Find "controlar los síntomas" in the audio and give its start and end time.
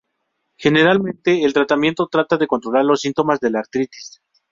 2.47-3.39